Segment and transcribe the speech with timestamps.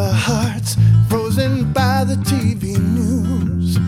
[0.00, 0.76] our hearts
[1.08, 3.78] frozen by the TV news.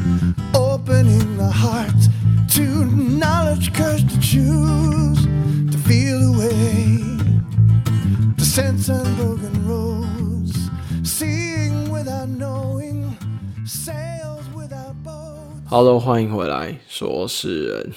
[0.55, 2.09] Opening our hearts
[2.55, 5.25] to knowledge, courage to choose,
[5.73, 6.99] to feel the way,
[8.37, 10.71] to sense unbroken roads,
[11.03, 13.17] seeing without knowing,
[13.65, 15.63] sails without boats.
[15.71, 17.93] Hello，欢迎回来，说是人。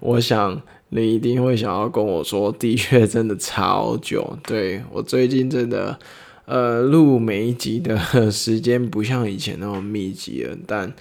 [0.00, 0.60] 我想
[0.90, 4.38] 你一定会想要跟我说，的确真的超久。
[4.42, 5.98] 对我最近真的，
[6.46, 10.56] 呃，录每一集的时间不像以前那么密集了。
[10.66, 10.92] 但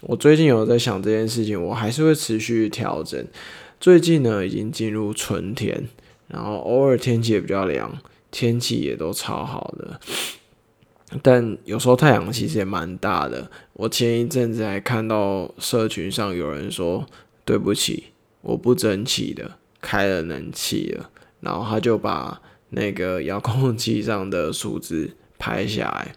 [0.00, 3.26] 我最近有在想这件事情，我还是会持续调整。
[3.80, 5.88] 最近呢，已经进入春天，
[6.28, 7.98] 然后偶尔天气也比较凉，
[8.30, 9.98] 天气也都超好的。
[11.22, 13.50] 但有时候太阳其实也蛮大的。
[13.74, 17.06] 我前一阵子还看到社群上有人说
[17.44, 18.04] ：“对不起，
[18.40, 22.40] 我不争气的开了冷气了。”然后他就把
[22.72, 26.14] 那个遥控器上的数字拍下来，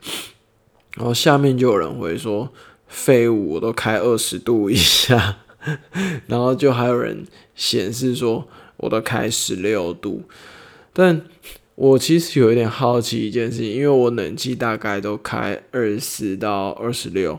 [0.98, 2.52] 然后下面就有人回说
[2.88, 5.38] ：“废物，我都开二十度以下。
[6.28, 10.24] ”然后就还有人显示说：“我都开十六度。”
[10.94, 11.22] 但
[11.76, 17.38] 我其实有一点好奇一件事情，因为我冷气大概都开二十四到二十六，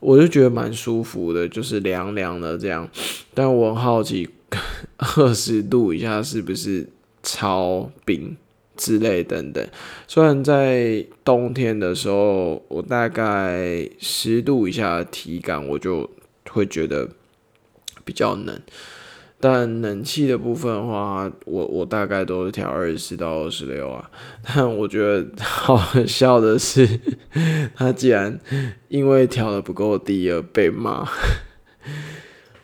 [0.00, 2.88] 我就觉得蛮舒服的，就是凉凉的这样。
[3.34, 4.30] 但我好奇，
[4.96, 6.88] 二十度以下是不是
[7.22, 8.34] 超冰
[8.76, 9.66] 之类等等。
[10.06, 16.10] 虽然在冬天的时候，我大概十度以下的体感，我就
[16.50, 17.08] 会觉得
[18.04, 18.60] 比较冷。
[19.40, 24.10] 但冷气的部分话，我我大概都是调二十四到二十六啊。
[24.42, 26.88] 但我觉得好笑的是，
[27.76, 28.40] 他竟然
[28.88, 31.06] 因为调的不够低而被骂。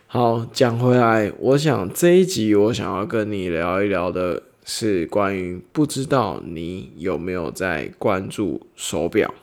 [0.07, 4.41] 好，讲回来，我想这一集我想要跟你聊一聊的
[4.73, 9.33] 是关于不知道你有没有在关注手表。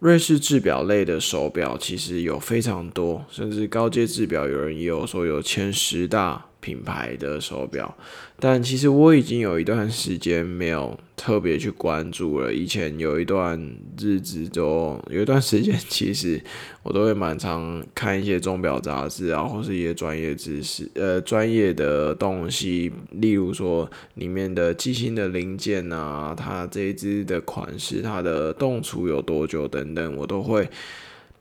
[0.00, 7.92] 瑞士制表类的手表其实有非常多，甚至高阶制表有人也有说有前十大品牌的手表，
[8.38, 12.54] 但其实我已经有一段时间没有特别去关注了。
[12.54, 13.58] 以前有一段
[13.98, 16.40] 日子就有一段时间，其实
[16.84, 30.70] 我都会蛮常看一些钟表杂志啊，或是一些专业知识，呃，专业的东西，例如说里面的机芯的零件啊，它这一只的款式，它的动储有多久等等，我都会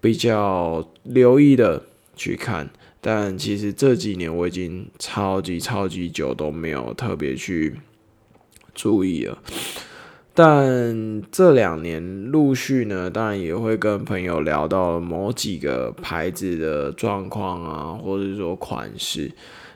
[0.01, 1.83] 比较留意的
[2.15, 2.69] 去看。
[3.03, 7.75] 但其实这几年我已经超级超级久都没有特别去
[8.75, 9.39] 注意了，
[10.35, 19.31] 但这两年陆续呢，当然也会跟朋友聊到某几个牌子的状况啊，或者说款式，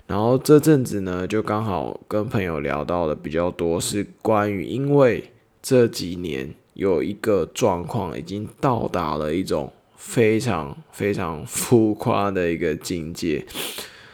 [0.06, 5.32] 然后这阵子呢，就刚好跟朋友聊到的比较多是关于，因为
[5.64, 9.74] 这几年有一个状况已经到达了一种。
[9.96, 13.46] 非常非常浮夸的一个境界，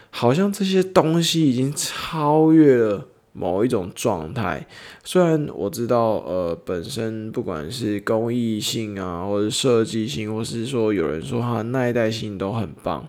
[0.09, 4.68] 好像这些东西已经超越了某一种状态。
[5.03, 13.08] 虽然我知道，呃，本身不管是工艺性啊，或者设计性，或是说有人说它耐戴性都很棒，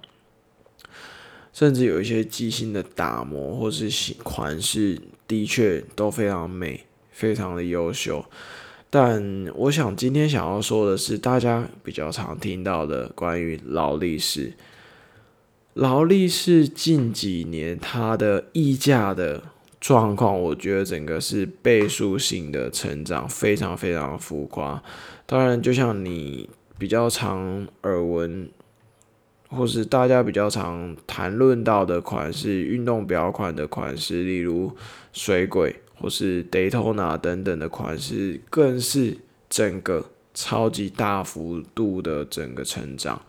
[1.53, 8.25] 甚至有一些机芯的打磨或是款式，的确都非常美，非常的优秀。
[8.95, 14.53] 但我想今天想要说的是，大家比较常听到的关于劳力士。
[15.73, 19.45] 劳力士近几年它的溢价的
[19.81, 24.83] 状况，我觉得整个是倍数性的成长，非常非常浮夸。
[25.25, 28.51] 当然，就像你比较常耳闻，
[29.49, 34.77] 或是大家比较常谈论到的款式，运动表款的款式，例如
[35.15, 35.77] 水鬼。
[36.03, 39.17] 或是 Daytona 等等的款式，更是
[39.49, 43.23] 整个超级大幅度的整个成长。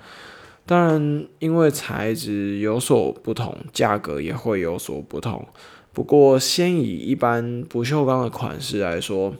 [0.65, 5.47] 当然，因为材质有所不同，价格也会有所不同。
[5.93, 9.35] 不过，先以一般不锈钢的款式来说，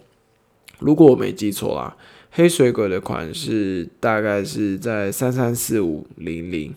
[0.77, 1.97] 如果我没记错啦，
[2.29, 6.75] 黑水鬼的款式大概是在三三四五零零。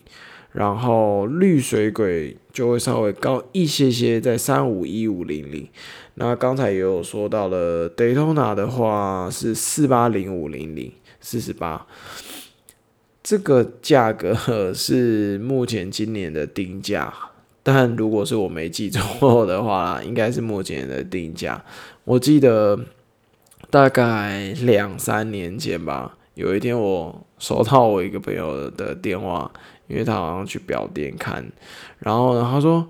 [0.53, 5.67] 然后绿水鬼就会稍微高一些些，在三五一五零零。
[6.15, 10.91] 那刚才也有说到了，Daytona 的话是四八零五零零
[11.21, 11.85] 四十八，
[13.21, 17.13] 这个价格是目前今年的定价。
[17.61, 21.63] 但如果是我没记错的话，应该是目前的定价。
[22.05, 22.79] 我记得
[23.69, 29.51] 大概两三年前吧，有一天我收到我一个朋友的电话。
[29.87, 31.45] 因为他好像去表店看，
[31.99, 32.87] 然后呢，他说：“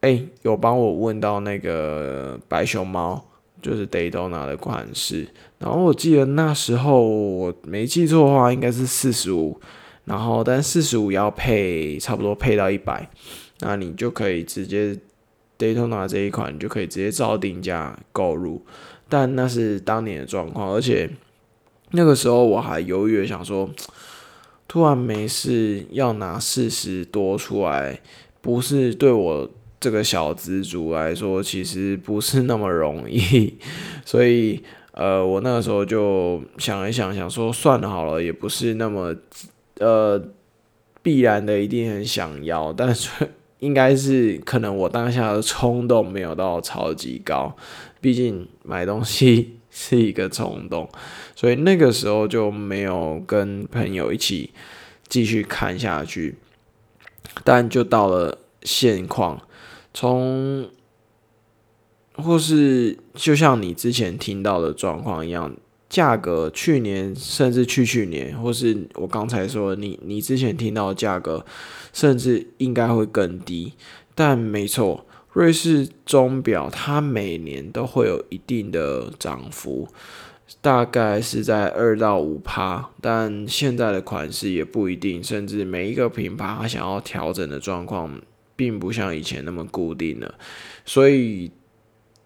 [0.00, 3.22] 哎，有帮我问到那个白熊猫
[3.60, 5.28] 就是 Daytona 的款式。
[5.58, 9.60] 然后我记得那时候我没记错的话，应该是四十五，
[10.06, 13.10] 然后但四十五要配差不多配到一百，
[13.60, 14.96] 那你就可以直接
[15.58, 18.64] Daytona 这一款，你就可以直接照定价购入。
[19.10, 21.10] 但那是当年的状况，而且
[21.90, 23.68] 那个时候我还犹豫想说，
[24.70, 28.00] 突然没事要拿四十多出来，
[28.40, 29.50] 不是对我
[29.80, 33.58] 这个小资族来说，其实不是那么容易，
[34.06, 34.62] 所以。
[34.92, 39.14] 呃，我那个时候就想一想，想说算了好了，也不是那么
[39.78, 40.20] 呃
[41.00, 43.08] 必然的，一定很想要，但是
[43.60, 47.56] 应该是可能我当下的冲动没有到超级高，
[48.00, 50.88] 毕竟买东西是一个冲动，
[51.34, 54.50] 所以那个时候就没有跟朋友一起
[55.08, 56.36] 继续看下去，
[57.44, 59.40] 但就到了现况，
[59.94, 60.68] 从。
[62.14, 65.56] 或是就像你之前听到的状况一样，
[65.88, 71.46] 价格去年甚至去去年，或是我刚才说你你之前听到的价格，
[71.94, 73.72] 甚至应该会更低。
[74.14, 79.88] 但没错，瑞士钟表它每年都会有一定的涨幅，
[80.60, 82.90] 大概是在二到五趴。
[83.00, 88.20] 但现在的款式也不一定，甚至每一个品牌它想要调整的状况，
[88.56, 90.34] 并不像以前那么固定了，
[90.84, 91.50] 所以。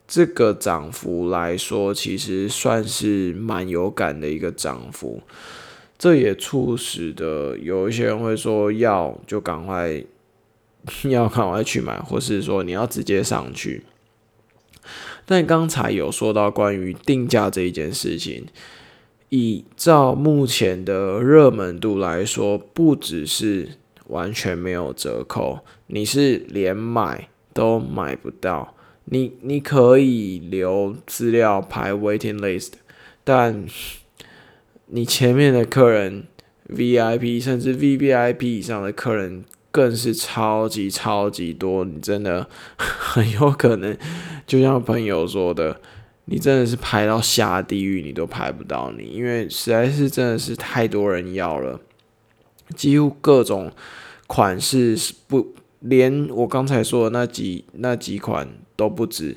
[0.07, 5.23] 这个涨幅来说，其实算是蛮有感的一个涨幅。
[5.97, 10.05] 这也促使的有一些人会说，要就赶快
[11.11, 13.85] 要看我要去买，或是说你要直接上去。
[15.27, 18.47] 但刚才有说到关于定价这一件事情，
[19.31, 23.71] 以照目前的热门度来说，不只是
[24.09, 28.75] 完全没有折扣，你是连买都买不到。
[29.07, 32.73] 你你可以留资料排 waiting list，
[33.23, 33.67] 但
[34.87, 36.25] 你前面的客人
[36.69, 43.99] VIP 甚至 VVIP 以上的客人更是超级超级多，你真的很有可能，
[44.47, 45.81] 就像朋友说的，
[46.27, 51.81] 你真的是排到下地狱你都排不到你，因为实在是真的是太多人要了，
[52.77, 53.73] 几乎各种
[54.29, 58.49] 款式是不连我刚才说的那几那几款。
[58.77, 59.37] 都不止，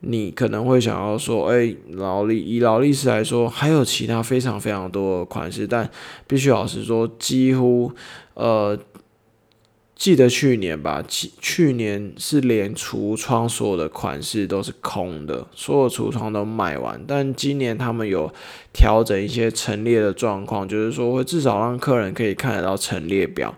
[0.00, 5.88] 你可能会想要说，哎，劳力以劳力士来说，还有其他非常非常多的款式，但
[6.26, 7.92] 必须老实说，几乎，
[8.34, 8.76] 呃，
[9.96, 18.32] 记得去年吧，去去年是连橱窗所有的款式都是空的，所有橱窗都卖完，但今年他们有
[18.72, 23.54] 调整一些陈列的状况，就是说会至少让客人可以看得到陈列表。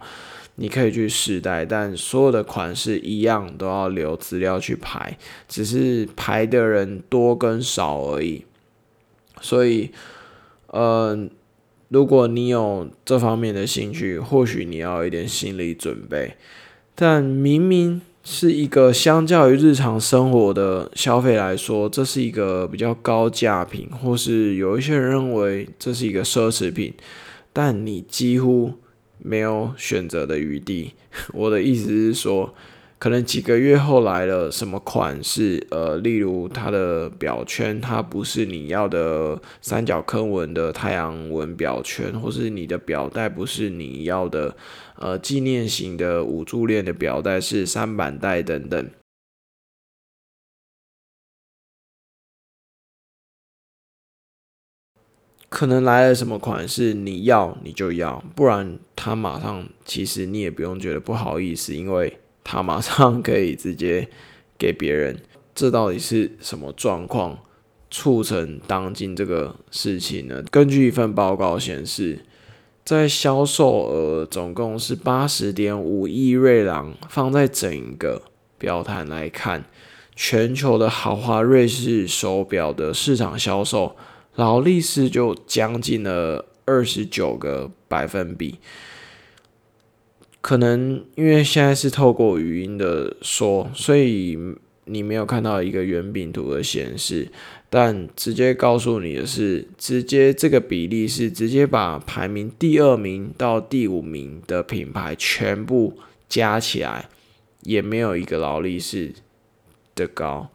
[0.58, 8.46] 你可以去试戴，但所有的款式一样都要留资料去排，只是排的人多跟少而已。
[9.42, 9.90] 所以，
[10.68, 11.28] 呃，
[11.88, 16.34] 如果你有这方面的兴趣，或许你要有一点心理准备。
[16.94, 26.94] 但明明是一个相较于日常生活的消费来说，这是一个比较高价品，或是有一些人认为这是一个奢侈品，
[27.52, 28.74] 但你几乎。
[29.18, 30.92] 没有选择的余地。
[31.32, 32.54] 我的意思是说，
[32.98, 44.56] 可能几个月后来了什么款式，呃，例如它的表圈，它不是你要的三角坑纹的太阳纹表圈，或是你的表带不是你要的，
[44.96, 48.90] 呃，纪念型的五柱链的表带是三板带等等。
[55.48, 64.08] 可能来了什么款式，你要你就要，不然他马上其实你也不用觉得不好意思，因为他马上可以直接
[64.56, 65.20] 给别人。
[65.52, 67.38] 这到底是什么状况
[67.90, 70.44] 促成当今这个事情呢？
[70.50, 72.20] 根据一份报告显示，
[72.84, 78.22] 在销售额总共是八十点五亿瑞郎，放在整个
[78.58, 79.64] 表坛来看，
[80.14, 83.96] 全球的豪华瑞士手表的市场销售。
[84.34, 88.58] 劳力士就将近了二十九个百分比，
[90.46, 94.38] 可能因为现在是透过语音的说，所以
[94.84, 97.26] 你没有看到一个圆饼图的显示，
[97.68, 105.98] 但直接告诉你的是，直接这个比例是直接把排名第二名到第五名的品牌全部
[106.28, 107.08] 加起来，
[107.62, 109.12] 也没有一个劳力士
[109.96, 110.48] 的高。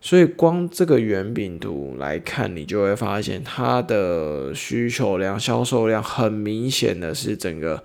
[0.00, 7.84] 所以光这个圆饼图来看，你就会发现它的需求量、销售量很明显的是整个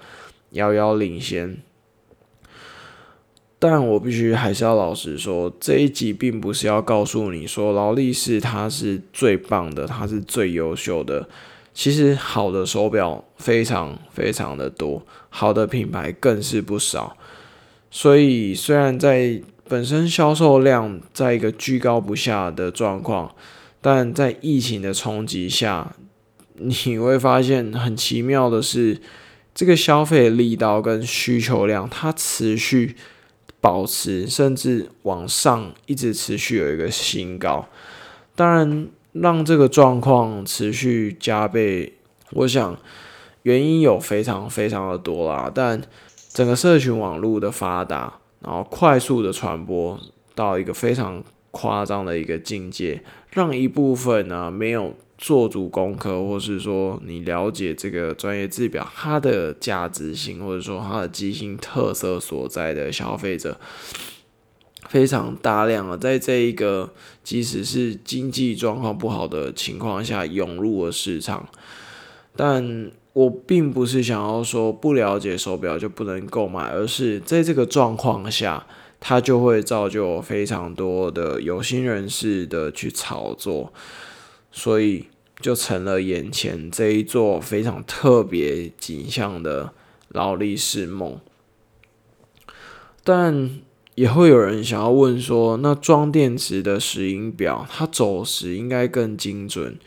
[0.55, 1.57] 遥遥领先。
[3.57, 11.29] 但我必须还是要老实说，这一集并不是要告诉你说劳力士它是最棒的，它是最优秀的。
[11.73, 17.17] 其实好的手表非常非常的多，好的品牌更是不少。
[17.89, 23.33] 所以虽然在本身销售量在一个居高不下的状况，
[23.81, 25.95] 但在疫情的冲击下，
[26.55, 29.01] 你会发现很奇妙的是，
[29.55, 32.95] 这个消费力道跟需求量它持续。
[33.61, 37.67] 保持甚至往上一直持续有一个新高，
[38.35, 41.93] 当然让这个状况持续加倍，
[42.33, 42.77] 我想
[43.41, 45.51] 原因有非常非常的多啦。
[45.51, 45.81] 但
[46.29, 49.99] 整个社群网络的发达，然后快速的传播
[50.35, 54.93] 到一个非常夸张的一个境界，让一部分呢没有。
[55.17, 63.57] 做足功课，或是说你了解这个专业制表它的价值性，或者说它的机芯特色所在的消费者，
[64.89, 66.93] 非常大量的在这一个
[67.23, 71.47] 即使是经济状况不好的情况下涌入了市场。
[72.35, 78.67] 但我并不是想要说不了解手表就不能购买，而是在这个状况下，
[78.99, 83.71] 它就会造就非常多的有心人士的去炒作。
[84.57, 85.07] 所以
[85.41, 89.73] 就成了眼前这一座非常特别景象的
[90.07, 91.19] 劳力士梦。
[93.03, 93.59] 但
[93.95, 99.77] 也会有人想要问说，那装电池的石英表，它走时应该更精准。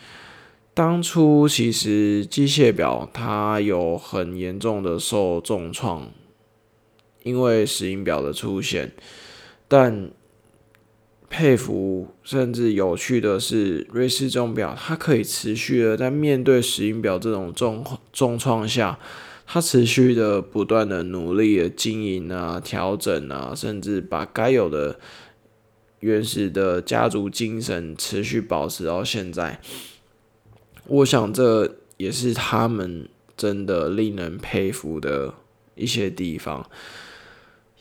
[0.75, 6.11] 当初其实机械表它有很严重的受重创，
[7.23, 8.91] 因为石英表的出现，
[9.67, 10.11] 但。
[11.29, 18.97] 佩服，甚至有趣的是，瑞士钟表它可以持续的在面对石英表这种重重创下，
[19.45, 24.99] 它持续的不断的努力的经营啊、调整啊，甚至把该有的
[25.99, 29.61] 原始的家族精神持续保持到现在。
[30.87, 33.07] 我想这也是他们
[33.37, 35.35] 真的令人佩服的
[35.75, 36.67] 一些地方，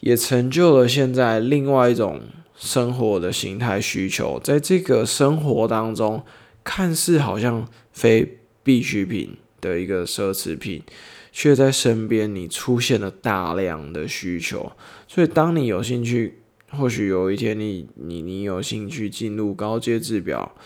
[0.00, 2.20] 也成就了现在另外一种。
[2.58, 6.24] 生活的形态需求，在这个生活当中，
[6.64, 10.82] 看似好像非必需品的一个奢侈品，
[11.30, 14.72] 却在身边你出现了大量的需求。
[15.06, 20.56] 所以，当你有兴趣，或许有一天你你你有兴趣进入高阶制表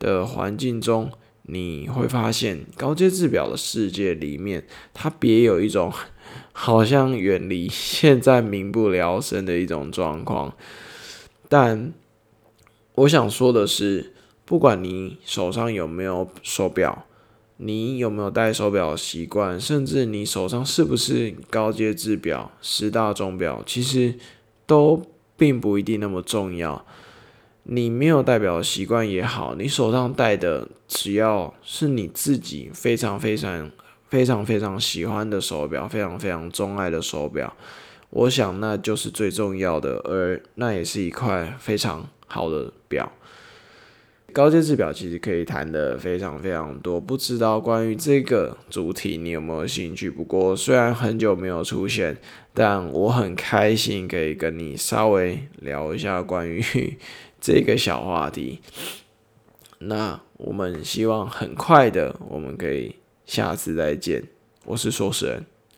[0.00, 1.10] 的环境中，
[1.42, 5.92] 你会发现高阶制表的世界里面，它别有一种
[6.52, 10.52] 好像远离现在民不聊生的一种状况。
[11.48, 11.92] 但
[12.94, 14.12] 我想说的是，
[14.44, 17.06] 不管你手上有没有手表，
[17.58, 24.14] 你有没有戴手表的习惯，甚至你手上是不是高阶制表、十大钟表，其实
[24.66, 25.02] 都
[25.36, 26.84] 并不一定那么重要。
[27.64, 33.70] 你没有戴表习惯也好，你手上戴的只要是你自己非常非常
[34.08, 37.56] 非常非常喜欢的手表，非常非常钟爱的手表。
[38.10, 43.12] 我想那就是最重要的，而那也是一块非常好的表。
[44.32, 50.10] 高阶制表其实可以谈的非常非常多，不知道关于这个主题你有没有兴趣？
[50.10, 52.18] 不过虽然很久没有出现，
[52.52, 56.62] 但我很开心可以跟你稍微聊一下关于
[57.40, 58.60] 这个小话题。
[59.78, 64.22] 那我们希望很快的，我们可以下次再见。
[64.66, 65.46] 我是说事人。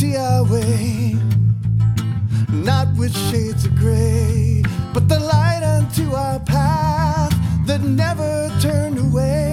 [0.00, 1.14] see our way,
[2.48, 4.62] not with shades of gray,
[4.94, 7.34] but the light unto our path
[7.66, 9.49] that never turned away.